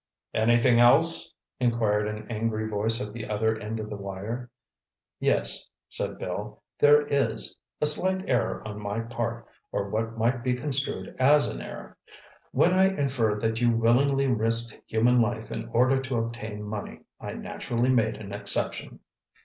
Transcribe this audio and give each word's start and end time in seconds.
"Anything 0.33 0.79
else?" 0.79 1.31
inquired 1.59 2.07
an 2.07 2.25
angry 2.27 2.67
voice 2.67 2.99
at 2.99 3.13
the 3.13 3.27
other 3.29 3.55
end 3.59 3.79
of 3.79 3.87
the 3.87 3.95
wire. 3.95 4.49
"Yes," 5.19 5.69
said 5.89 6.17
Bill, 6.17 6.63
"there 6.79 7.03
is. 7.05 7.55
A 7.81 7.85
slight 7.85 8.27
error 8.27 8.67
on 8.67 8.81
my 8.81 9.01
part, 9.01 9.45
or 9.71 9.89
what 9.91 10.17
might 10.17 10.43
be 10.43 10.55
construed 10.55 11.15
as 11.19 11.47
an 11.49 11.61
error. 11.61 11.97
When 12.49 12.73
I 12.73 12.85
inferred 12.85 13.41
that 13.41 13.61
you 13.61 13.69
willingly 13.77 14.25
risked 14.25 14.81
human 14.87 15.21
life 15.21 15.51
in 15.51 15.67
order 15.69 16.01
to 16.01 16.17
obtain 16.17 16.63
money, 16.63 17.01
I 17.19 17.33
naturally 17.33 17.91
made 17.91 18.17
an 18.17 18.33
exception." 18.33 19.01